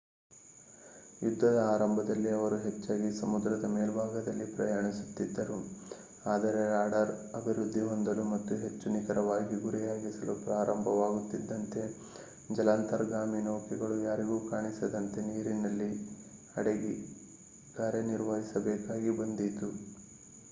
ಯುದ್ಧದ 1.21 1.57
ಆರಂಭದಲ್ಲಿ 1.71 2.29
ಅವರು 2.31 2.57
ಹೆಚ್ಚಾಗಿ 2.59 3.09
ಸಮುದ್ರದ 3.17 3.65
ಮೇಲ್ಭಾಗದಲ್ಲಿ 3.73 4.47
ಪ್ರಯಾಣಿಸುತ್ತಿದ್ದರು 4.53 5.57
ಆದರೆ 6.25 6.61
ರಾಡಾರ್ 6.71 7.11
ಅಭಿವೃದ್ಧಿ 7.33 7.83
ಹೊಂದಲು 7.83 8.23
ಮತ್ತು 8.31 8.55
ಹೆಚ್ಚು 8.63 8.89
ನಿಖರವಾಗಿ 8.95 9.57
ಗುರಿಯಾಗಿಸಲು 9.59 10.35
ಪ್ರಾರಂಭವಾಗುತ್ತಿದ್ದಂತೆ 10.43 11.83
ಜಲಾಂತರ್ಗಾಮಿ 12.51 13.41
ನೌಕೆಗಳು 13.43 13.97
ಯಾರಿಗೂ 14.01 14.39
ಕಾಣಿಸದಂತೆ 14.49 15.21
ನೀರಿನ 15.29 15.67
ಅಡಿಯಲ್ಲಿ 16.55 16.95
ಕಾರ್ಯನಿರ್ವಹಿಸಬೇಕಾಗಿ 17.75 19.13
ಬಂದಿತು 19.21 19.69